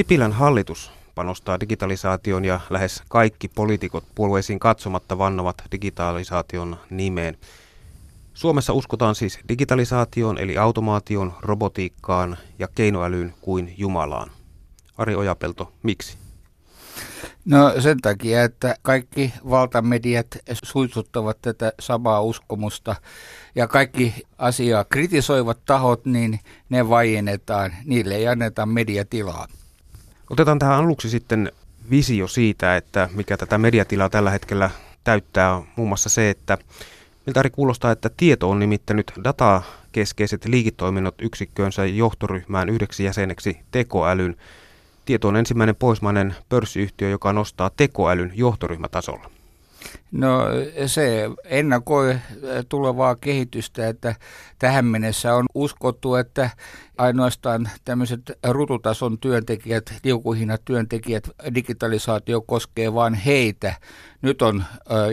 [0.00, 7.38] Sipilän hallitus panostaa digitalisaation ja lähes kaikki poliitikot puolueisiin katsomatta vannovat digitalisaation nimeen.
[8.34, 14.30] Suomessa uskotaan siis digitalisaatioon eli automaation, robotiikkaan ja keinoälyyn kuin Jumalaan.
[14.98, 16.18] Ari Ojapelto, miksi?
[17.44, 22.96] No sen takia, että kaikki valtamediat suitsuttavat tätä samaa uskomusta
[23.54, 29.46] ja kaikki asiaa kritisoivat tahot, niin ne vaiennetaan, niille ei anneta mediatilaa.
[30.30, 31.52] Otetaan tähän aluksi sitten
[31.90, 34.70] visio siitä, että mikä tätä mediatilaa tällä hetkellä
[35.04, 35.62] täyttää.
[35.76, 36.58] Muun muassa se, että
[37.26, 44.36] miltä kuulostaa, että tieto on nimittänyt datakeskeiset liiketoiminnot yksikköönsä johtoryhmään yhdeksi jäseneksi tekoälyn.
[45.04, 49.30] Tieto on ensimmäinen poismainen pörssiyhtiö, joka nostaa tekoälyn johtoryhmätasolla.
[50.12, 50.44] No
[50.86, 52.18] se ennakoi
[52.68, 54.14] tulevaa kehitystä, että
[54.58, 56.50] tähän mennessä on uskottu, että
[56.98, 63.74] ainoastaan tämmöiset rututason työntekijät, liukuhinnat työntekijät, digitalisaatio koskee vain heitä.
[64.22, 64.64] Nyt on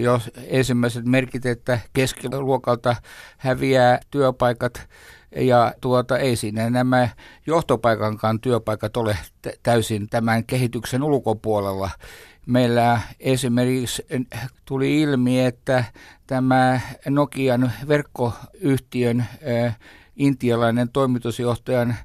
[0.01, 2.95] jo ensimmäiset merkit, että keskiluokalta
[3.37, 4.87] häviää työpaikat
[5.35, 7.09] ja tuota, ei siinä nämä
[7.47, 9.17] johtopaikankaan työpaikat ole
[9.63, 11.89] täysin tämän kehityksen ulkopuolella.
[12.47, 14.05] Meillä esimerkiksi
[14.65, 15.83] tuli ilmi, että
[16.27, 19.25] tämä Nokian verkkoyhtiön
[20.15, 21.95] intialainen toimitusjohtajan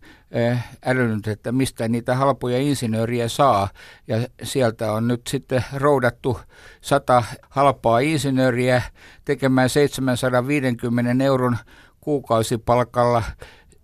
[0.85, 3.69] älynyt, että mistä niitä halpoja insinööriä saa.
[4.09, 6.41] Ja sieltä on nyt sitten roudattu
[6.81, 8.83] sata halpaa insinööriä
[9.25, 11.59] tekemään 750 euron
[12.01, 13.23] kuukausipalkalla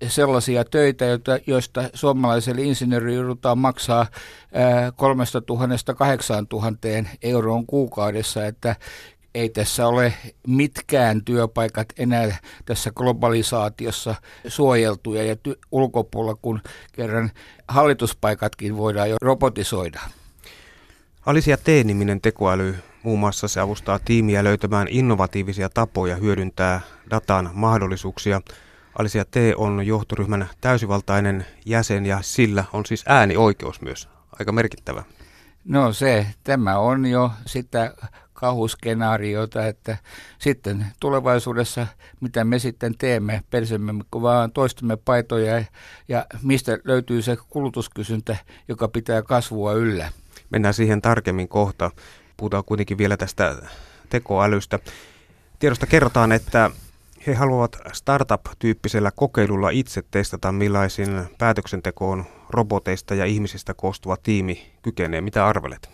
[0.07, 1.05] sellaisia töitä,
[1.47, 4.07] joista suomalaiselle insinöörille joudutaan maksaa
[4.97, 6.89] 3000 8000
[7.23, 8.77] euroon kuukaudessa, että
[9.35, 10.15] ei tässä ole
[10.47, 14.15] mitkään työpaikat enää tässä globalisaatiossa
[14.49, 16.61] suojeltuja ja ty- ulkopuolella, kun
[16.93, 17.31] kerran
[17.69, 20.01] hallituspaikatkin voidaan jo robotisoida.
[21.27, 28.41] Alisia T-niminen tekoäly muun muassa se avustaa tiimiä löytämään innovatiivisia tapoja hyödyntää datan mahdollisuuksia–
[28.99, 34.09] Alisia T on johtoryhmän täysivaltainen jäsen ja sillä on siis äänioikeus myös.
[34.39, 35.05] Aika merkittävä.
[35.65, 37.95] No se, tämä on jo sitä
[38.33, 39.97] kauhuskenaariota, että
[40.39, 41.87] sitten tulevaisuudessa,
[42.21, 45.65] mitä me sitten teemme, persemme vaan toistamme paitoja
[46.09, 48.37] ja mistä löytyy se kulutuskysyntä,
[48.69, 50.13] joka pitää kasvua yllä.
[50.51, 51.91] Mennään siihen tarkemmin kohta.
[52.37, 53.57] Puhutaan kuitenkin vielä tästä
[54.09, 54.79] tekoälystä.
[55.59, 56.71] Tiedosta kerrotaan, että
[57.29, 65.21] he haluavat startup-tyyppisellä kokeilulla itse testata, millaisin päätöksentekoon roboteista ja ihmisistä koostuva tiimi kykenee.
[65.21, 65.91] Mitä arvelet?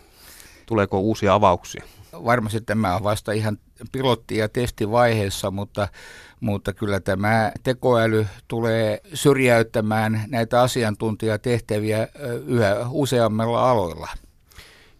[0.65, 1.83] Tuleeko uusia avauksia?
[2.13, 3.57] Varmasti tämä on vasta ihan
[3.91, 5.87] pilotti- ja testivaiheessa, mutta,
[6.39, 12.07] mutta kyllä tämä tekoäly tulee syrjäyttämään näitä asiantuntijatehtäviä
[12.47, 14.07] yhä useammilla aloilla.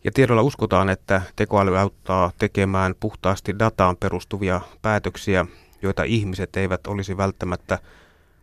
[0.04, 5.46] Ja tiedolla uskotaan, että tekoäly auttaa tekemään puhtaasti dataan perustuvia päätöksiä
[5.86, 7.80] joita ihmiset eivät olisi välttämättä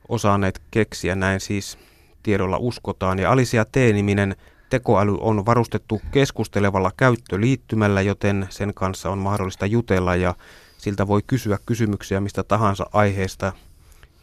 [0.09, 1.15] osaaneet keksiä.
[1.15, 1.79] Näin siis
[2.23, 3.19] tiedolla uskotaan.
[3.19, 4.37] Ja Alisia T-niminen
[4.71, 10.35] tekoäly on varustettu keskustelevalla käyttöliittymällä, joten sen kanssa on mahdollista jutella ja
[10.79, 13.53] siltä voi kysyä kysymyksiä mistä tahansa aiheesta.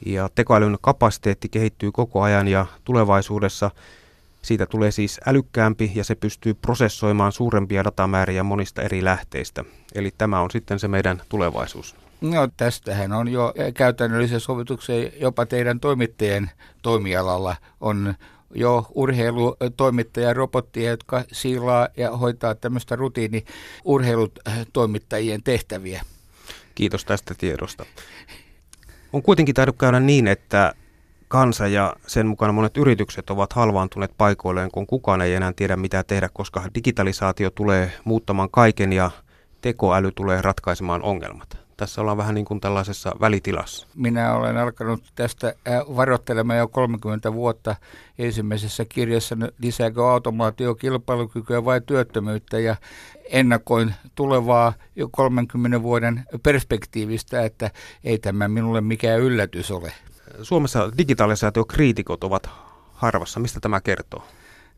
[0.05, 3.71] Ja tekoälyn kapasiteetti kehittyy koko ajan ja tulevaisuudessa
[4.41, 9.63] siitä tulee siis älykkäämpi ja se pystyy prosessoimaan suurempia datamääriä monista eri lähteistä.
[9.95, 11.95] Eli tämä on sitten se meidän tulevaisuus.
[12.21, 18.13] No tästähän on jo käytännöllisiä sovituksia jopa teidän toimittajien toimialalla on
[18.55, 23.45] jo urheilutoimittajia, robottia, jotka siilaa ja hoitaa tämmöistä rutiini
[23.85, 26.01] urheilutoimittajien tehtäviä.
[26.75, 27.85] Kiitos tästä tiedosta.
[29.13, 30.73] On kuitenkin tainnut käydä niin, että
[31.27, 36.03] kansa ja sen mukana monet yritykset ovat halvaantuneet paikoilleen, kun kukaan ei enää tiedä mitä
[36.03, 39.11] tehdä, koska digitalisaatio tulee muuttamaan kaiken ja
[39.61, 43.87] tekoäly tulee ratkaisemaan ongelmat tässä ollaan vähän niin kuin tällaisessa välitilassa.
[43.95, 47.75] Minä olen alkanut tästä äh, varoittelemaan jo 30 vuotta
[48.17, 52.75] ensimmäisessä kirjassa, lisääkö automaatio kilpailukykyä vai työttömyyttä ja
[53.29, 57.71] ennakoin tulevaa jo 30 vuoden perspektiivistä, että
[58.03, 59.93] ei tämä minulle mikään yllätys ole.
[60.41, 62.49] Suomessa digitalisaatiokriitikot ovat
[62.93, 63.39] harvassa.
[63.39, 64.23] Mistä tämä kertoo?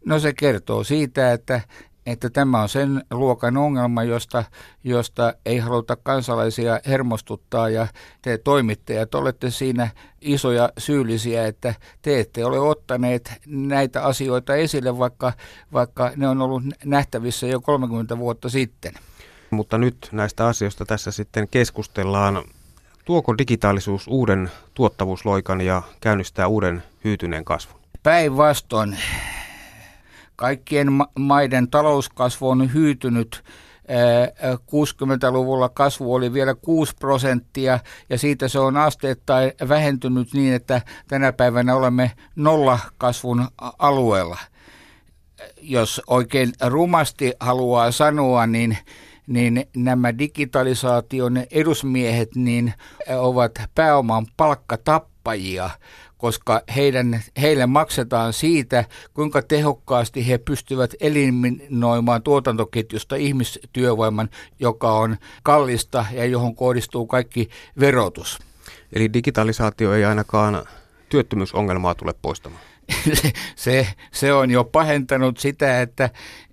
[0.06, 1.62] No se kertoo siitä, että
[2.06, 4.44] että tämä on sen luokan ongelma, josta,
[4.84, 7.88] josta ei haluta kansalaisia hermostuttaa ja
[8.22, 9.90] te toimittajat olette siinä
[10.22, 15.34] isoja syyllisiä, että te ette ole ottaneet näitä asioita esille, vaikka,
[15.74, 18.94] vaikka ne on ollut nähtävissä jo 30 vuotta sitten.
[19.52, 22.44] Mutta nyt näistä asioista tässä sitten keskustellaan.
[23.06, 27.80] Tuoko digitaalisuus uuden tuottavuusloikan ja käynnistää uuden hyytyneen kasvun?
[28.04, 28.98] Päinvastoin
[30.42, 30.88] kaikkien
[31.20, 33.44] maiden talouskasvu on hyytynyt
[34.52, 37.80] 60-luvulla kasvu oli vielä 6 prosenttia
[38.10, 43.48] ja siitä se on asteittain vähentynyt niin, että tänä päivänä olemme nolla kasvun
[43.80, 44.38] alueella.
[45.62, 48.78] Jos oikein rumasti haluaa sanoa, niin
[49.28, 52.74] niin nämä digitalisaation edusmiehet niin
[53.18, 55.70] ovat pääoman palkkatappajia,
[56.22, 64.30] koska heidän, heille maksetaan siitä, kuinka tehokkaasti he pystyvät eliminoimaan tuotantoketjusta ihmistyövoiman,
[64.60, 68.40] joka on kallista ja johon kohdistuu kaikki verotus.
[68.94, 70.66] Eli digitalisaatio ei ainakaan
[71.10, 72.64] työttömyysongelmaa tule poistamaan.
[73.56, 76.10] se, se on jo pahentanut sitä, että,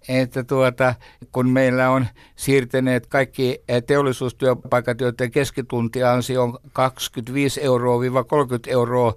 [0.09, 0.95] että tuota,
[1.33, 2.07] kun meillä on
[2.37, 9.15] siirtyneet kaikki teollisuustyöpaikat, joiden keskituntiansio on 25 euroa 30 euroa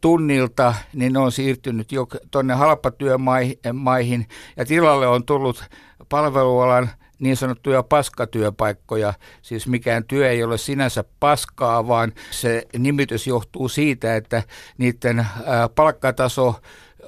[0.00, 4.26] tunnilta, niin ne on siirtynyt jo tuonne halpatyömaihin
[4.56, 5.64] ja tilalle on tullut
[6.08, 9.14] palvelualan niin sanottuja paskatyöpaikkoja.
[9.42, 14.42] Siis mikään työ ei ole sinänsä paskaa, vaan se nimitys johtuu siitä, että
[14.78, 15.26] niiden
[15.74, 16.60] palkkataso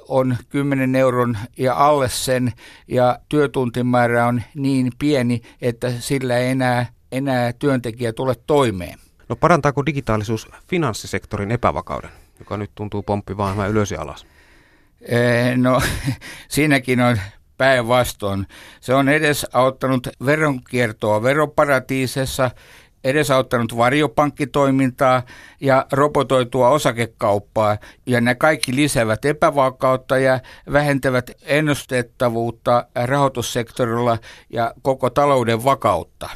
[0.07, 2.53] on 10 euron ja alle sen
[2.87, 8.99] ja työtuntimäärä on niin pieni, että sillä ei enää, enää työntekijä tule toimeen.
[9.29, 12.09] No parantaako digitaalisuus finanssisektorin epävakauden?
[12.39, 14.25] Joka nyt tuntuu pomppivaan vähän ylös ja alas?
[15.57, 15.81] No
[16.47, 17.17] siinäkin on
[17.57, 18.47] päinvastoin.
[18.81, 22.51] Se on edes auttanut veronkiertoa veroparatiisessa,
[23.03, 25.23] edesauttanut varjopankkitoimintaa
[25.61, 27.77] ja robotoitua osakekauppaa.
[28.05, 30.39] Ja ne kaikki lisäävät epävakautta ja
[30.71, 34.17] vähentävät ennustettavuutta rahoitussektorilla
[34.49, 36.29] ja koko talouden vakautta.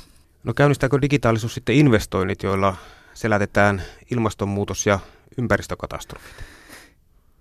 [0.43, 2.75] No käynnistääkö digitaalisuus sitten investoinnit, joilla
[3.13, 3.81] selätetään
[4.11, 4.99] ilmastonmuutos ja
[5.37, 6.35] ympäristökatastrofit?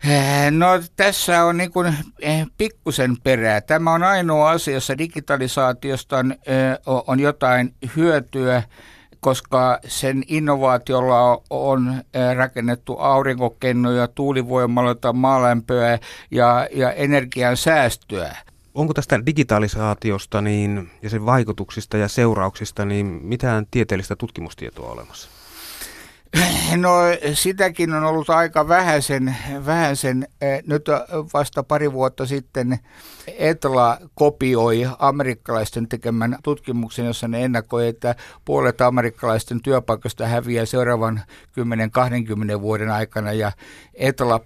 [0.04, 3.60] Eh, no tässä on niin kuin eh, pikkusen perää.
[3.60, 8.62] Tämä on ainoa asia, jossa digitalisaatiosta on, eh, on jotain hyötyä,
[9.20, 12.02] koska sen innovaatiolla on
[12.36, 15.98] rakennettu aurinkokennoja, tuulivoimaloita, maalämpöä
[16.30, 18.36] ja, ja energian säästöä.
[18.74, 25.37] Onko tästä digitalisaatiosta niin, ja sen vaikutuksista ja seurauksista niin mitään tieteellistä tutkimustietoa olemassa?
[26.76, 26.90] No
[27.34, 29.36] sitäkin on ollut aika vähäisen,
[29.66, 30.28] vähäisen.
[30.40, 30.86] Eh, nyt
[31.34, 32.78] vasta pari vuotta sitten
[33.38, 38.14] Etla kopioi amerikkalaisten tekemän tutkimuksen, jossa ne ennakoi, että
[38.44, 41.22] puolet amerikkalaisten työpaikoista häviää seuraavan
[42.56, 43.52] 10-20 vuoden aikana ja
[43.94, 44.40] Etla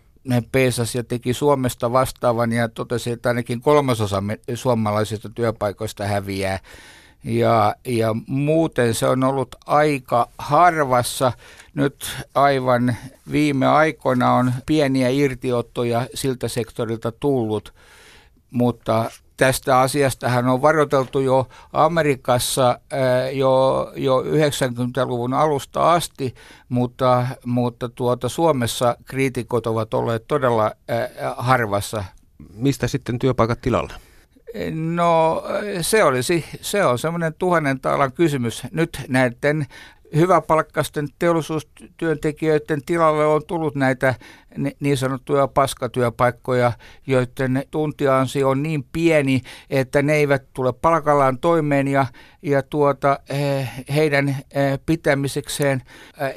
[0.52, 4.22] peesasi ja teki Suomesta vastaavan ja totesi, että ainakin kolmasosa
[4.54, 6.58] suomalaisista työpaikoista häviää.
[7.24, 11.32] Ja, ja muuten se on ollut aika harvassa.
[11.74, 12.96] Nyt aivan
[13.32, 17.74] viime aikoina on pieniä irtiottoja siltä sektorilta tullut,
[18.50, 22.80] mutta tästä asiastahan on varoiteltu jo Amerikassa
[23.32, 26.34] jo, jo 90-luvun alusta asti,
[26.68, 30.72] mutta, mutta tuota, Suomessa kriitikot ovat olleet todella
[31.36, 32.04] harvassa.
[32.54, 33.92] Mistä sitten työpaikat tilalle?
[34.70, 35.42] No
[35.80, 38.62] se olisi, se on semmoinen tuhannen taalan kysymys.
[38.72, 39.66] Nyt näiden
[40.16, 44.14] hyväpalkkaisten teollisuustyöntekijöiden tilalle on tullut näitä
[44.80, 46.72] niin sanottuja paskatyöpaikkoja,
[47.06, 52.06] joiden tuntiansi on niin pieni, että ne eivät tule palkallaan toimeen ja,
[52.42, 53.18] ja tuota,
[53.94, 54.36] heidän
[54.86, 55.82] pitämisekseen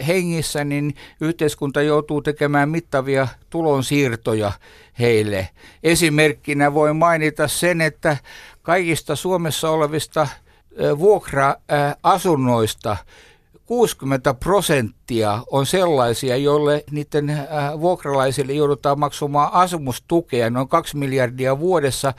[0.08, 4.52] hengissä, niin yhteiskunta joutuu tekemään mittavia tulonsiirtoja
[5.00, 5.50] heille.
[5.84, 8.18] Esimerkkinä voi mainita sen, että
[8.62, 10.28] kaikista Suomessa olevista
[11.00, 12.98] vuokra-asunnoista
[13.66, 17.48] 60 prosenttia on sellaisia, joille niiden äh,
[17.80, 22.14] vuokralaisille joudutaan maksamaan asumustukea noin 2 miljardia vuodessa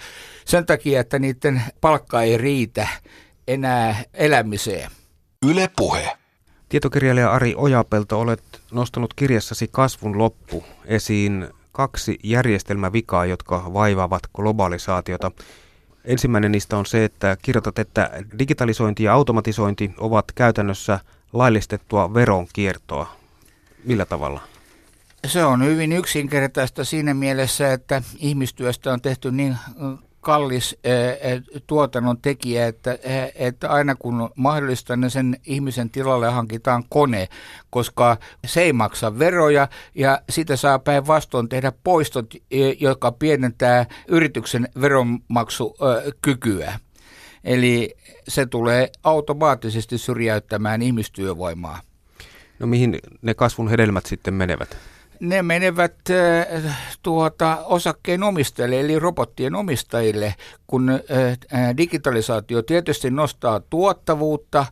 [0.44, 2.88] sen takia, että niiden palkka ei riitä
[3.48, 4.90] enää elämiseen.
[5.46, 6.16] Yle puhe.
[6.68, 15.30] Tietokirjailija Ari Ojapelto, olet nostanut kirjassasi Kasvun loppu esiin kaksi järjestelmävikaa, jotka vaivaavat globalisaatiota.
[16.04, 21.00] Ensimmäinen niistä on se, että kirjoitat, että digitalisointi ja automatisointi ovat käytännössä–
[21.38, 23.16] laillistettua veronkiertoa.
[23.84, 24.40] Millä tavalla?
[25.26, 29.56] Se on hyvin yksinkertaista siinä mielessä, että ihmistyöstä on tehty niin
[30.20, 30.78] kallis
[31.66, 32.98] tuotannon tekijä, että,
[33.34, 37.28] että aina kun on mahdollista, niin sen ihmisen tilalle hankitaan kone,
[37.70, 38.16] koska
[38.46, 42.34] se ei maksa veroja ja sitä saa päinvastoin tehdä poistot,
[42.80, 46.78] joka pienentää yrityksen veronmaksukykyä.
[47.46, 47.94] Eli
[48.28, 51.80] se tulee automaattisesti syrjäyttämään ihmistyövoimaa.
[52.58, 54.76] No mihin ne kasvun hedelmät sitten menevät?
[55.20, 60.34] Ne menevät äh, tuota, osakkeen omistajille, eli robottien omistajille,
[60.66, 64.66] kun äh, digitalisaatio tietysti nostaa tuottavuutta,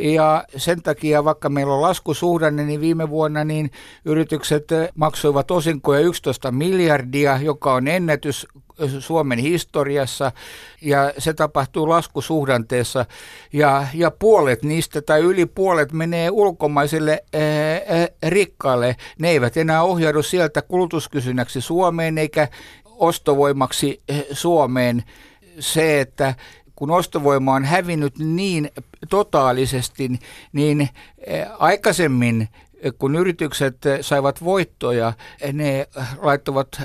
[0.00, 3.70] ja sen takia, vaikka meillä on laskusuhdanne, niin viime vuonna niin
[4.04, 8.46] yritykset maksoivat osinkoja 11 miljardia, joka on ennätys
[8.98, 10.32] Suomen historiassa
[10.80, 13.06] ja se tapahtuu laskusuhdanteessa
[13.52, 17.40] ja, ja puolet niistä tai yli puolet menee ulkomaisille ää,
[17.98, 18.96] ää, rikkaille.
[19.18, 22.48] Ne eivät enää ohjaudu sieltä kulutuskysynnäksi Suomeen eikä
[22.84, 24.02] ostovoimaksi
[24.32, 25.02] Suomeen.
[25.58, 26.34] Se, että
[26.76, 28.70] kun ostovoima on hävinnyt niin
[29.10, 30.10] totaalisesti,
[30.52, 30.88] niin
[31.58, 32.48] aikaisemmin
[32.98, 35.12] kun yritykset saivat voittoja,
[35.52, 36.82] ne laittavat 20-25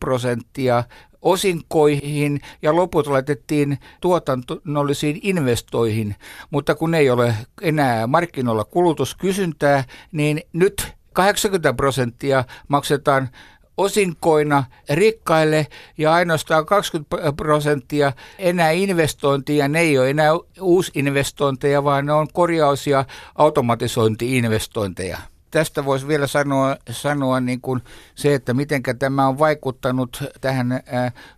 [0.00, 0.84] prosenttia
[1.22, 6.16] osinkoihin ja loput laitettiin tuotannollisiin investoihin,
[6.50, 13.28] mutta kun ei ole enää markkinoilla kulutuskysyntää, niin nyt 80 prosenttia maksetaan
[13.76, 15.66] osinkoina rikkaille
[15.98, 19.68] ja ainoastaan 20 prosenttia enää investointia.
[19.68, 20.30] Ne ei ole enää
[20.60, 23.04] uusinvestointeja, vaan ne on korjaus- ja
[23.34, 25.18] automatisointiinvestointeja.
[25.50, 27.80] Tästä voisi vielä sanoa, sanoa niin kuin
[28.14, 30.80] se, että miten tämä on vaikuttanut tähän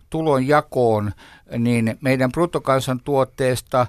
[0.09, 1.11] tulonjakoon,
[1.57, 3.87] niin meidän bruttokansantuotteesta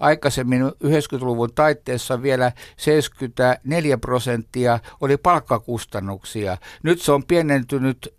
[0.00, 6.56] Aikaisemmin 90-luvun taitteessa vielä 74 prosenttia oli palkkakustannuksia.
[6.82, 8.14] Nyt se on pienentynyt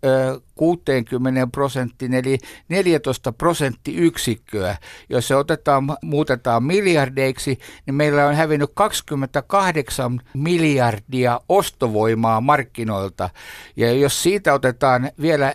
[0.54, 4.76] 60 prosenttiin eli 14 prosenttiyksikköä.
[5.08, 13.30] Jos se otetaan, muutetaan miljardeiksi, niin meillä on hävinnyt 28 miljardia ostovoimaa markkinoilta.
[13.76, 15.54] Ja jos siitä otetaan vielä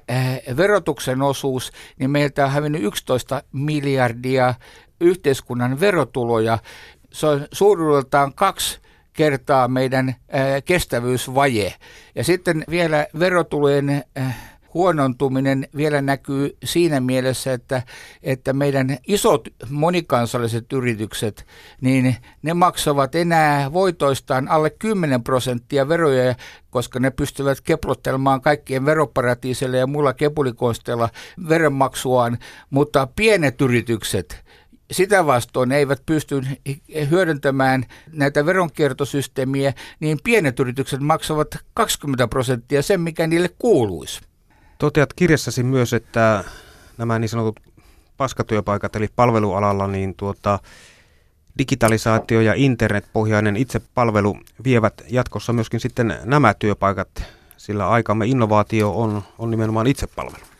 [0.58, 4.54] verotuksen osuus, niin meiltä on hävinnyt 11 miljardia
[5.02, 6.60] yhteiskunnan verotuloja.
[7.12, 8.80] Se on suuruudeltaan kaksi
[9.14, 10.16] kertaa meidän
[10.66, 11.74] kestävyysvaje.
[12.16, 14.04] Ja sitten vielä verotulojen
[14.74, 17.82] huonontuminen vielä näkyy siinä mielessä, että,
[18.24, 21.46] että meidän isot monikansalliset yritykset,
[21.82, 26.36] niin ne maksavat enää voitoistaan alle 10 prosenttia veroja,
[26.70, 31.10] koska ne pystyvät keplottelemaan kaikkien veroparatiiseille ja muilla kepulikonsteilla
[31.50, 32.38] veronmaksuaan,
[32.70, 34.47] mutta pienet yritykset,
[34.92, 36.42] sitä vastoin ne eivät pysty
[37.10, 44.22] hyödyntämään näitä veronkiertosysteemiä, niin pienet yritykset maksavat 20 prosenttia sen, mikä niille kuuluisi.
[44.80, 46.44] Toteat kirjassasi myös, että
[46.98, 47.60] nämä niin sanotut
[48.18, 50.60] paskatyöpaikat, eli palvelualalla, niin tuota,
[51.58, 57.24] digitalisaatio ja internetpohjainen itsepalvelu vievät jatkossa myöskin sitten nämä työpaikat,
[57.58, 60.57] sillä aikamme innovaatio on, on nimenomaan itsepalvelu.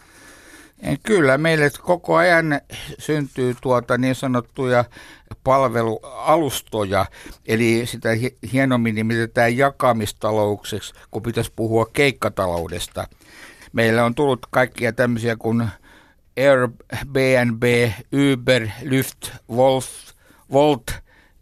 [1.04, 2.62] Kyllä, meille koko ajan
[3.00, 4.86] syntyy tuota niin sanottuja
[5.44, 7.06] palvelualustoja,
[7.46, 8.10] eli sitä
[8.54, 13.08] hienommin nimitetään jakamistalouksiksi, kun pitäisi puhua keikkataloudesta.
[13.74, 15.68] Meillä on tullut kaikkia tämmöisiä kuin
[16.38, 17.64] Airbnb,
[18.34, 19.88] Uber, Lyft, Wolf,
[20.52, 20.92] Volt,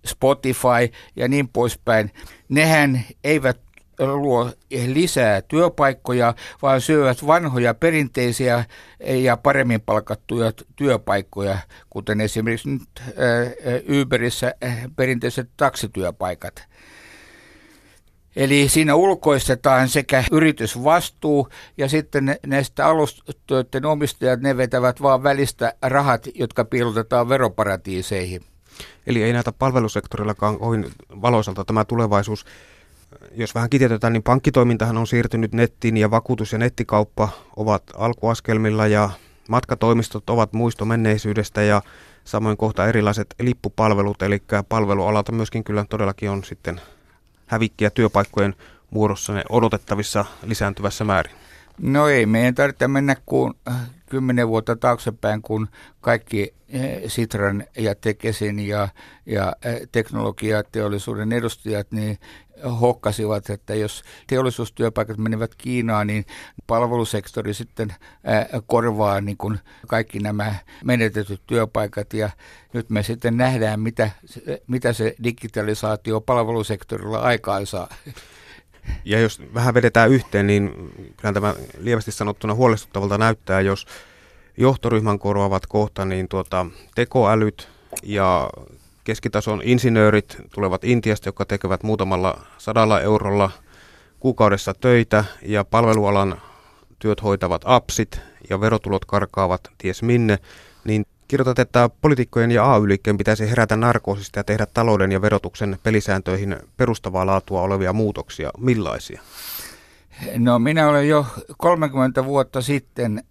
[0.06, 2.12] Spotify ja niin poispäin.
[2.50, 3.64] Nehän eivät
[4.00, 4.52] luo
[4.86, 8.66] lisää työpaikkoja, vaan syövät vanhoja perinteisiä
[9.08, 11.58] ja paremmin palkattuja työpaikkoja,
[11.90, 13.04] kuten esimerkiksi nyt
[14.02, 14.54] Uberissä
[14.96, 16.64] perinteiset taksityöpaikat.
[18.36, 26.28] Eli siinä ulkoistetaan sekä yritysvastuu ja sitten näistä alustoiden omistajat, ne vetävät vaan välistä rahat,
[26.34, 28.42] jotka piilotetaan veroparatiiseihin.
[29.08, 32.46] Eli ei näitä palvelusektorillakaan kovin valoisalta tämä tulevaisuus
[33.31, 39.10] jos vähän kiteytetään, niin pankkitoimintahan on siirtynyt nettiin ja vakuutus- ja nettikauppa ovat alkuaskelmilla ja
[39.50, 41.81] matkatoimistot ovat muisto menneisyydestä ja
[42.24, 46.81] samoin kohta erilaiset lippupalvelut, eli palvelualalta myöskin kyllä todellakin on sitten
[47.48, 48.55] hävikkiä työpaikkojen
[48.91, 51.36] muodossa ne odotettavissa lisääntyvässä määrin.
[51.81, 53.53] No ei, meidän tarvitse mennä kuin
[54.10, 55.68] kymmenen vuotta taaksepäin, kun
[56.02, 58.88] kaikki eh, Sitran ja Tekesin ja,
[59.26, 62.18] ja eh, teknologiateollisuuden edustajat niin
[62.82, 66.26] hokkasivat, että jos teollisuustyöpaikat menevät Kiinaan, niin
[66.68, 72.14] palvelusektori sitten eh, korvaa niin kuin kaikki nämä menetetyt työpaikat.
[72.14, 72.30] Ja
[72.74, 74.12] nyt me sitten nähdään, mitä,
[74.68, 77.88] mitä se digitalisaatio palvelusektorilla aikaan saa.
[79.06, 83.88] Ja jos vähän vedetään yhteen, niin kyllä tämä lievästi sanottuna huolestuttavalta näyttää, jos
[84.58, 86.65] johtoryhmän korvaavat kohta, niin tuota,
[86.96, 87.70] tekoälyt
[88.04, 88.50] ja
[89.04, 93.51] keskitason insinöörit tulevat Intiasta, jotka tekevät muutamalla sadalla eurolla
[94.20, 96.42] kuukaudessa töitä ja palvelualan
[97.00, 100.39] työt hoitavat appsit ja verotulot karkaavat ties minne,
[100.86, 106.56] niin Kirjoitat, että poliitikkojen ja AY-liikkeen pitäisi herätä narkoosista ja tehdä talouden ja verotuksen pelisääntöihin
[106.77, 108.50] perustavaa laatua olevia muutoksia.
[108.58, 109.22] Millaisia?
[110.38, 111.25] No minä olen jo
[111.58, 113.24] 30 vuotta sitten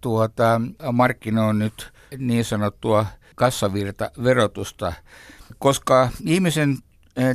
[0.00, 0.60] tuota,
[0.92, 4.92] markkinoinut niin sanottua kassavirta verotusta,
[5.58, 6.78] koska ihmisen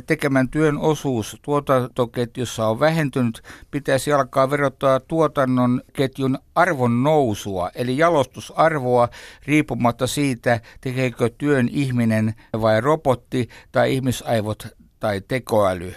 [0.06, 9.08] tekemän työn osuus tuotantoketjussa on vähentynyt, pitäisi alkaa verottaa tuotannon ketjun arvon nousua, eli jalostusarvoa
[9.46, 14.66] riippumatta siitä, tekeekö työn ihminen vai robotti tai ihmisaivot
[15.00, 15.94] tai tekoäly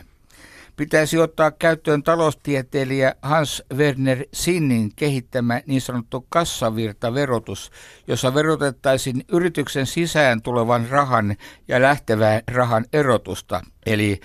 [0.79, 7.71] pitäisi ottaa käyttöön taloustieteilijä Hans Werner Sinnin kehittämä niin sanottu kassavirtaverotus,
[8.07, 11.35] jossa verotettaisiin yrityksen sisään tulevan rahan
[11.67, 13.61] ja lähtevän rahan erotusta.
[13.85, 14.19] Eli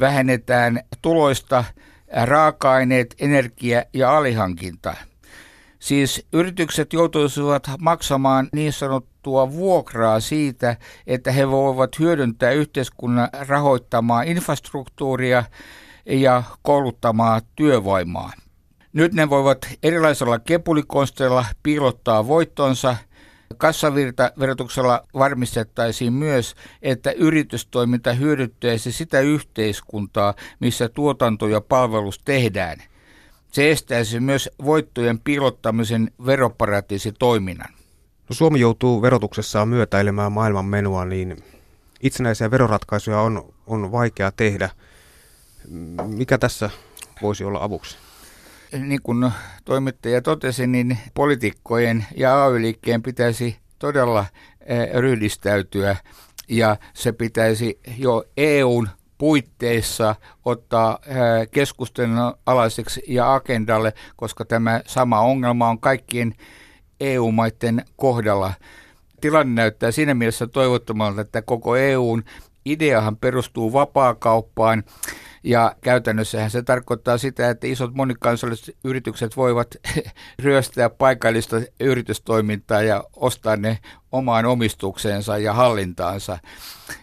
[0.00, 1.64] vähennetään tuloista
[2.24, 4.94] raaka-aineet, energia ja alihankinta.
[5.78, 15.44] Siis yritykset joutuisivat maksamaan niin sanottua vuokraa siitä, että he voivat hyödyntää yhteiskunnan rahoittamaa infrastruktuuria
[16.06, 18.32] ja kouluttamaa työvoimaa.
[18.92, 22.96] Nyt ne voivat erilaisilla kepulikonsteilla piilottaa voittonsa.
[23.56, 32.78] Kassavirtaverotuksella varmistettaisiin myös, että yritystoiminta hyödyttäisi sitä yhteiskuntaa, missä tuotanto ja palvelus tehdään.
[33.52, 37.68] Se estäisi myös voittojen piilottamisen veroparatiisitoiminnan.
[38.28, 41.44] No Suomi joutuu verotuksessaan myötäilemään maailman menua, niin
[42.00, 44.70] itsenäisiä veroratkaisuja on, on vaikea tehdä–
[46.06, 46.70] mikä tässä
[47.22, 47.96] voisi olla avuksi?
[48.78, 49.30] Niin kuin
[49.64, 54.24] toimittaja totesi, niin poliitikkojen ja AY-liikkeen pitäisi todella
[54.60, 55.96] eh, ryhdistäytyä
[56.48, 58.88] ja se pitäisi jo EUn
[59.18, 61.16] puitteissa ottaa eh,
[61.50, 66.34] keskustelun alaiseksi ja agendalle, koska tämä sama ongelma on kaikkien
[67.00, 68.52] EU-maiden kohdalla.
[69.20, 72.24] Tilanne näyttää siinä mielessä toivottomalta, että koko EUn
[72.64, 74.84] ideahan perustuu vapaakauppaan
[75.42, 79.74] ja käytännössähän se tarkoittaa sitä, että isot monikansalliset yritykset voivat
[80.38, 83.78] ryöstää paikallista yritystoimintaa ja ostaa ne
[84.12, 86.38] omaan omistukseensa ja hallintaansa.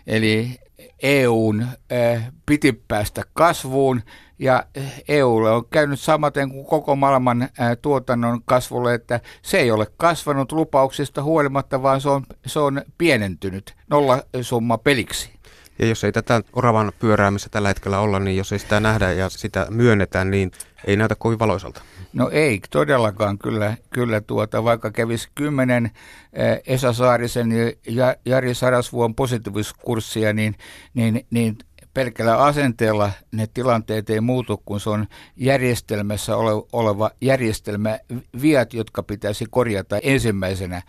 [0.08, 0.60] Eli
[1.04, 4.02] EUn äh, piti päästä kasvuun
[4.40, 4.64] ja
[5.08, 7.50] EUlle on käynyt samaten kuin koko maailman äh,
[7.82, 13.76] tuotannon kasvulle, että se ei ole kasvanut lupauksista huolimatta, vaan se on, se on pienentynyt
[13.90, 15.39] nollasumma peliksi.
[15.80, 19.30] Ja jos ei tätä oravan pyöräämistä tällä hetkellä olla, niin jos ei sitä nähdä ja
[19.30, 20.52] sitä myönnetään, niin
[20.86, 21.82] ei näytä kovin valoisalta.
[22.14, 25.92] No ei todellakaan kyllä, kyllä tuota, vaikka kävisi kymmenen
[26.34, 27.50] eh, Esa Saarisen
[27.88, 30.56] ja Jari Sarasvuon positiiviskurssia, niin,
[30.94, 31.58] niin, niin
[32.00, 38.00] pelkällä asenteella ne tilanteet ei muutu, kun se on järjestelmässä ole, oleva järjestelmä
[38.42, 40.82] viat, jotka pitäisi korjata ensimmäisenä.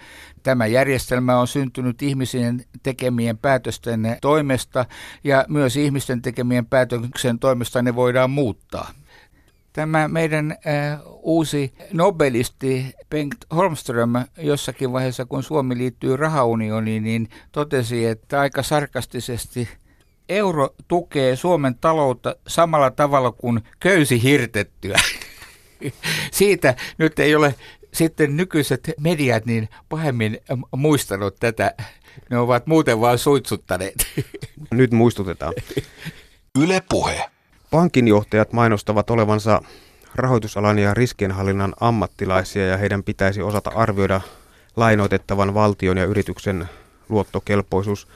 [0.42, 4.86] Tämä järjestelmä on syntynyt ihmisen tekemien päätösten toimesta
[5.24, 8.90] ja myös ihmisten tekemien päätöksen toimesta ne voidaan muuttaa.
[9.72, 10.56] Tämä meidän
[11.22, 19.68] uusi nobelisti Bengt Holmström jossakin vaiheessa, kun Suomi liittyy rahaunioniin, niin totesi, että aika sarkastisesti–
[20.30, 24.98] euro tukee Suomen taloutta samalla tavalla kuin köysi hirtettyä.
[26.32, 27.54] Siitä nyt ei ole
[27.92, 30.38] sitten nykyiset mediat niin pahemmin
[30.76, 31.74] muistanut tätä.
[32.30, 34.06] Ne ovat muuten vain suitsuttaneet.
[34.70, 35.54] Nyt muistutetaan.
[36.58, 37.30] Yle puhe.
[37.70, 39.62] Pankinjohtajat mainostavat olevansa
[40.14, 44.20] rahoitusalan ja riskienhallinnan ammattilaisia ja heidän pitäisi osata arvioida
[44.76, 46.68] lainoitettavan valtion ja yrityksen
[47.08, 48.08] luottokelpoisuus.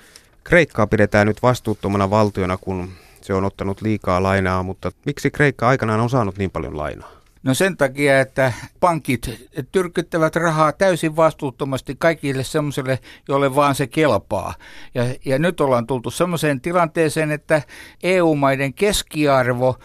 [0.45, 2.89] Kreikkaa pidetään nyt vastuuttomana valtiona, kun
[3.23, 7.11] se on ottanut liikaa lainaa, mutta miksi Kreikka aikanaan on saanut niin paljon lainaa?
[7.43, 14.55] No sen takia, että pankit tyrkyttävät rahaa täysin vastuuttomasti kaikille semmoiselle, jolle vaan se kelpaa.
[14.95, 17.63] Ja, ja nyt ollaan tultu semmoiseen tilanteeseen, että
[18.03, 19.79] EU-maiden keskiarvo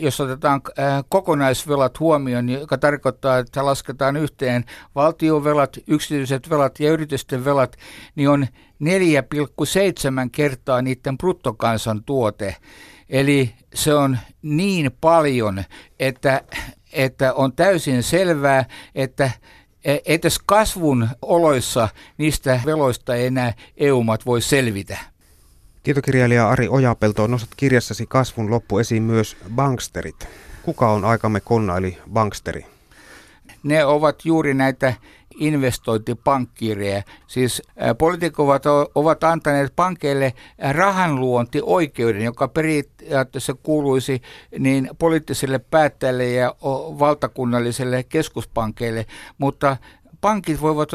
[0.00, 0.60] jos otetaan
[1.08, 4.64] kokonaisvelat huomioon, joka tarkoittaa, että lasketaan yhteen
[4.94, 7.76] valtiovelat, yksityiset velat ja yritysten velat,
[8.14, 8.46] niin on
[8.84, 8.88] 4,7
[10.32, 12.56] kertaa niiden bruttokansantuote.
[13.08, 15.64] Eli se on niin paljon,
[16.00, 16.42] että,
[16.92, 18.64] että on täysin selvää,
[18.94, 19.30] että
[19.84, 21.88] e, edes kasvun oloissa
[22.18, 24.98] niistä veloista enää EU-mat voi selvitä.
[25.82, 30.28] Tietokirjailija Ari Ojapelto, nostat kirjassasi kasvun loppu esiin myös banksterit.
[30.62, 32.66] Kuka on aikamme konna eli banksteri?
[33.62, 34.94] Ne ovat juuri näitä
[35.34, 37.02] investointipankkiireja.
[37.26, 37.62] Siis
[37.98, 40.32] poliitikot ovat, antaneet pankeille
[40.72, 44.22] rahanluontioikeuden, joka periaatteessa kuuluisi
[44.58, 46.54] niin poliittisille päättäjille ja
[46.98, 49.06] valtakunnallisille keskuspankeille,
[49.38, 49.76] mutta
[50.20, 50.90] pankit voivat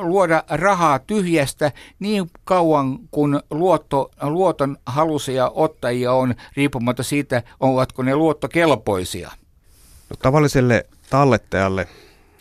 [0.00, 8.16] luoda rahaa tyhjästä niin kauan, kun luotto, luoton halusia ottajia on, riippumatta siitä, ovatko ne
[8.16, 9.30] luottokelpoisia.
[10.10, 11.88] No, tavalliselle tallettajalle,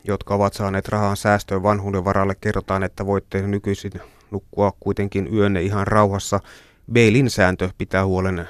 [0.04, 3.92] jotka ovat saaneet rahan säästöön vanhuuden varalle, kerrotaan, että voitte nykyisin
[4.32, 6.40] nukkua kuitenkin yönne ihan rauhassa.
[6.94, 8.48] Bail-in sääntö pitää huolen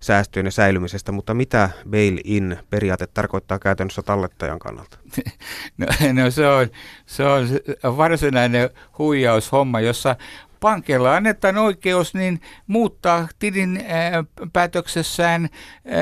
[0.00, 4.98] säästöjen säilymisestä, mutta mitä bail-in periaate tarkoittaa käytännössä tallettajan kannalta?
[5.78, 6.68] No, no se, on,
[7.06, 7.48] se on
[7.96, 10.16] varsinainen huijaushomma, jossa
[10.60, 15.48] pankilla annetaan oikeus niin muuttaa tilin ää, päätöksessään
[15.84, 16.00] ää,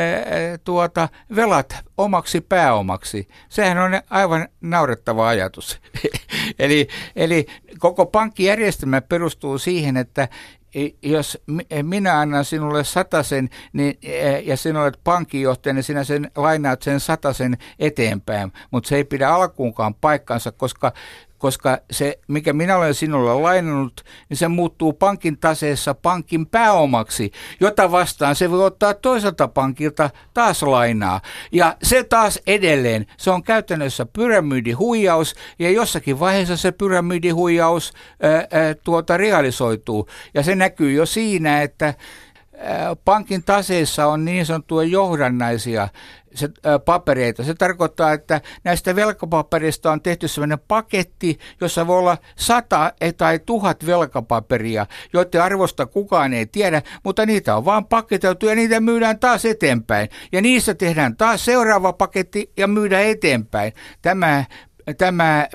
[0.64, 3.28] tuota, velat omaksi pääomaksi.
[3.48, 5.80] Sehän on aivan naurettava ajatus.
[6.58, 7.46] eli, eli
[7.78, 10.28] koko pankkijärjestelmä perustuu siihen, että
[11.02, 11.38] jos
[11.82, 17.00] minä annan sinulle satasen niin, e, ja sinä olet pankinjohtaja, niin sinä sen lainaat sen
[17.00, 20.92] satasen eteenpäin, mutta se ei pidä alkuunkaan paikkansa, koska
[21.38, 27.90] koska se, mikä minä olen sinulle lainannut, niin se muuttuu pankin taseessa pankin pääomaksi, jota
[27.90, 31.20] vastaan se voi ottaa toiselta pankilta taas lainaa.
[31.52, 38.74] Ja se taas edelleen, se on käytännössä pyramidihuijaus, ja jossakin vaiheessa se pyramidihuijaus ää, ää,
[38.84, 40.08] tuota realisoituu.
[40.34, 41.94] Ja se näkyy jo siinä, että
[43.04, 45.88] pankin taseessa on niin sanottuja johdannaisia
[46.34, 47.44] se, ä, papereita.
[47.44, 53.86] Se tarkoittaa, että näistä velkapaperista on tehty sellainen paketti, jossa voi olla sata tai tuhat
[53.86, 59.44] velkapaperia, joiden arvosta kukaan ei tiedä, mutta niitä on vaan paketeltu ja niitä myydään taas
[59.44, 60.08] eteenpäin.
[60.32, 63.72] Ja niissä tehdään taas seuraava paketti ja myydään eteenpäin.
[64.02, 64.44] Tämä
[64.98, 65.48] tämä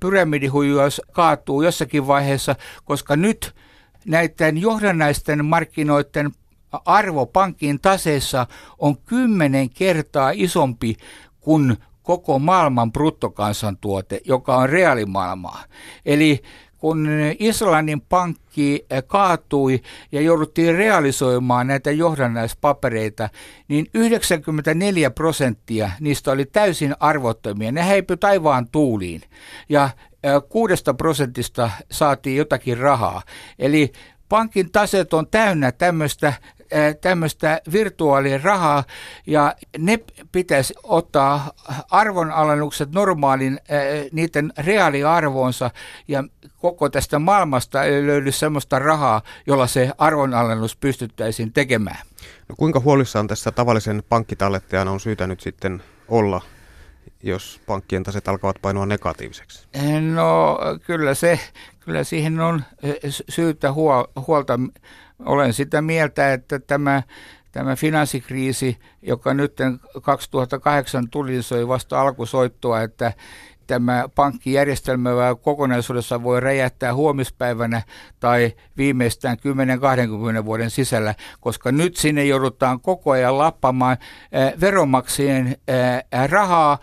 [0.00, 3.54] pyramidihuijaus kaatuu jossakin vaiheessa, koska nyt
[4.06, 6.30] näiden johdannaisten markkinoiden
[6.84, 8.46] arvo pankin taseessa
[8.78, 10.96] on kymmenen kertaa isompi
[11.40, 15.64] kuin koko maailman bruttokansantuote, joka on reaalimaailmaa.
[16.06, 16.42] Eli
[16.80, 19.80] kun Islannin pankki kaatui
[20.12, 23.28] ja jouduttiin realisoimaan näitä johdannaispapereita,
[23.68, 27.72] niin 94 prosenttia niistä oli täysin arvottomia.
[27.72, 29.22] Ne häipy taivaan tuuliin
[29.68, 29.90] ja
[30.48, 33.22] kuudesta prosentista saatiin jotakin rahaa.
[33.58, 33.92] Eli
[34.28, 36.32] pankin taset on täynnä tämmöistä
[37.00, 38.84] tämmöistä virtuaalirahaa
[39.26, 39.98] ja ne
[40.32, 41.50] pitäisi ottaa
[41.90, 43.60] arvonalennukset normaalin
[44.12, 45.70] niiden reaaliarvoonsa
[46.08, 46.24] ja
[46.56, 51.98] koko tästä maailmasta ei löydy semmoista rahaa, jolla se arvonalennus pystyttäisiin tekemään.
[52.48, 56.40] No kuinka huolissaan tässä tavallisen pankkitallettajan on syytä nyt sitten olla,
[57.22, 59.66] jos pankkien taset alkavat painua negatiiviseksi?
[60.14, 61.40] No kyllä, se,
[61.80, 62.62] kyllä siihen on
[63.28, 63.72] syytä
[64.26, 64.60] huolta
[65.26, 67.02] olen sitä mieltä, että tämä,
[67.52, 69.58] tämä finanssikriisi, joka nyt
[70.02, 73.12] 2008 tuli, se oli vasta alkusoittoa, että
[73.66, 75.10] tämä pankkijärjestelmä
[75.42, 77.82] kokonaisuudessa voi räjähtää huomispäivänä
[78.20, 79.36] tai viimeistään
[80.40, 83.96] 10-20 vuoden sisällä, koska nyt sinne joudutaan koko ajan lappamaan
[84.60, 85.56] veronmaksajien
[86.26, 86.78] rahaa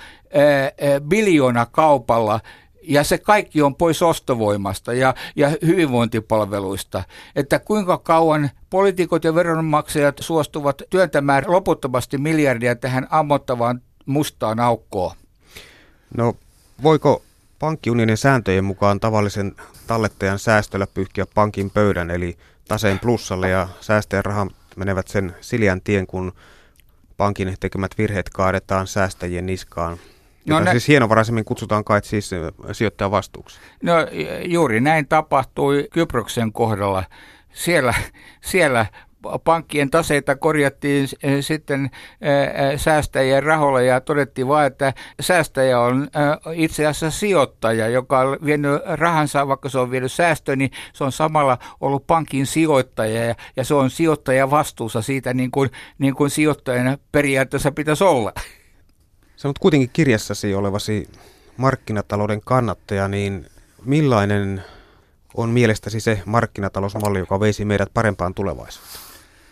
[1.00, 2.40] biljoona kaupalla
[2.88, 7.04] ja se kaikki on pois ostovoimasta ja, ja hyvinvointipalveluista.
[7.36, 15.16] Että kuinka kauan poliitikot ja veronmaksajat suostuvat työntämään loputtomasti miljardia tähän ammottavaan mustaan aukkoon?
[16.18, 16.34] No
[16.84, 17.24] voiko
[17.60, 19.56] pankkiunionin sääntöjen mukaan tavallisen
[19.88, 26.08] tallettajan säästöllä pyyhkiä pankin pöydän, eli taseen plussalle ja säästäjän rahat menevät sen siljän tien,
[26.08, 26.34] kun
[27.18, 29.98] pankin tekemät virheet kaadetaan säästäjien niskaan
[30.48, 32.32] No, nä- siis hienovaraisemmin kutsutaan kai siis
[32.72, 33.60] sijoittajan vastuuksi.
[33.84, 33.94] No
[34.46, 37.04] juuri näin tapahtui Kyproksen kohdalla.
[37.54, 37.94] Siellä,
[38.42, 38.86] siellä
[39.44, 41.08] pankkien taseita korjattiin
[41.42, 41.90] sitten
[42.76, 46.08] säästäjien rahoilla ja todettiin vain, että säästäjä on
[46.54, 51.12] itse asiassa sijoittaja, joka on vienyt rahansa, vaikka se on vienyt säästöön, niin se on
[51.12, 56.30] samalla ollut pankin sijoittaja ja, ja se on sijoittaja vastuussa siitä niin kuin, niin kuin
[56.30, 58.34] sijoittajana periaatteessa pitäisi olla.
[59.38, 61.10] Sanot kuitenkin kirjassasi olevasi
[61.58, 63.46] markkinatalouden kannattaja, niin
[63.86, 64.64] millainen
[65.34, 69.04] on mielestäsi se markkinatalousmalli, joka veisi meidät parempaan tulevaisuuteen?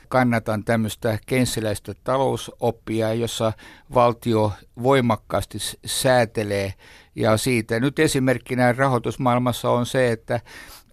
[0.08, 3.54] Kannatan tämmöistä kensiläistä talousoppia, jossa
[3.94, 4.52] valtio
[4.84, 6.74] voimakkaasti säätelee
[7.16, 7.80] ja siitä.
[7.80, 10.40] Nyt esimerkkinä rahoitusmaailmassa on se, että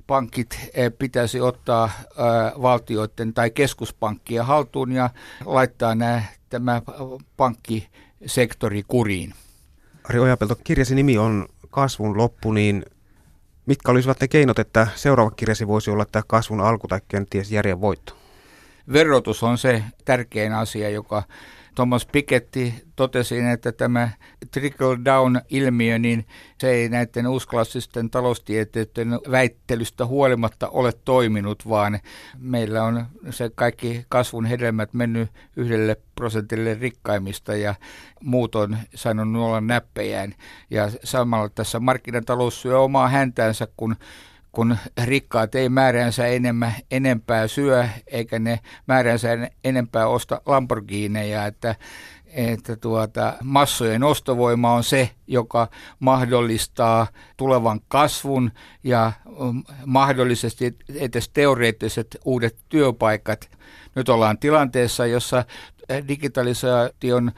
[0.07, 5.11] pankit eh, pitäisi ottaa eh, valtioiden tai keskuspankkia haltuun ja
[5.45, 6.83] laittaa nämä, tämä
[7.37, 7.89] pankki
[8.27, 9.35] sektori kuriin.
[10.05, 12.85] Ari Ojapelto, kirjasi nimi on kasvun loppu, niin
[13.67, 17.81] mitkä olisivat ne keinot, että seuraava kirjasi voisi olla tämä kasvun alku tai kenties järjen
[17.81, 18.17] voitto?
[18.93, 21.23] Verotus on se tärkein asia, joka
[21.75, 24.09] Thomas Piketty totesi, että tämä
[24.51, 26.27] trickle-down-ilmiö, niin
[26.59, 32.01] se ei näiden uusklassisten taloustieteiden väittelystä huolimatta ole toiminut, vaan
[32.39, 37.75] meillä on se kaikki kasvun hedelmät mennyt yhdelle prosentille rikkaimmista ja
[38.21, 40.35] muut on saanut olla näppejään.
[40.71, 43.97] Ja samalla tässä markkinatalous syö omaa häntäänsä, kun
[44.53, 49.29] kun rikkaat ei määränsä enemmän, enempää syö, eikä ne määränsä
[49.65, 51.75] enempää osta Lamborghineja, että,
[52.27, 58.51] että tuota, massojen ostovoima on se, joka mahdollistaa tulevan kasvun
[58.85, 59.13] ja
[59.53, 63.51] mm, mahdollisesti edes teoreettiset uudet työpaikat.
[63.95, 65.45] Nyt ollaan tilanteessa, jossa
[66.09, 67.33] digitalisaation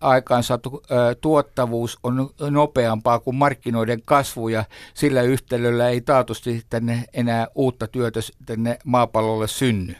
[0.00, 0.82] aikaansaatu
[1.20, 8.20] tuottavuus on nopeampaa kuin markkinoiden kasvu ja sillä yhtälöllä ei taatusti tänne enää uutta työtä
[8.46, 9.94] tänne maapallolle synny.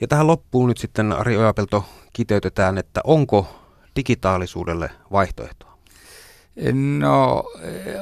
[0.00, 3.46] Ja tähän loppuun nyt sitten Ari Ojapelto kiteytetään, että onko
[3.96, 5.76] digitaalisuudelle vaihtoehtoa?
[6.98, 7.44] No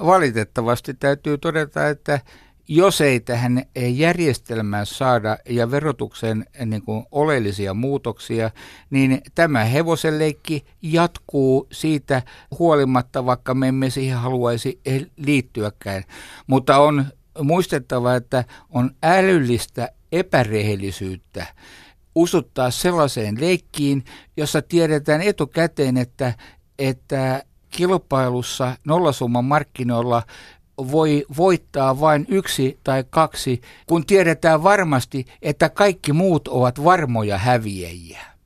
[0.07, 2.21] valitettavasti täytyy todeta, että
[2.69, 8.51] jos ei tähän järjestelmään saada ja verotuksen niin kuin oleellisia muutoksia,
[8.91, 12.23] niin tämä hevosenleikki jatkuu siitä
[12.59, 14.81] huolimatta, vaikka me emme siihen haluaisi
[15.17, 16.03] liittyäkään.
[16.47, 17.05] Mutta on
[17.43, 21.47] muistettava, että on älyllistä epärehellisyyttä
[22.15, 24.05] usuttaa sellaiseen leikkiin,
[24.37, 26.35] jossa tiedetään etukäteen, että,
[26.79, 30.23] että kilpailussa nollasumman markkinoilla
[30.79, 38.34] voi voittaa vain yksi tai kaksi, kun tiedetään varmasti, että kaikki muut ovat varmoja häviäjiä.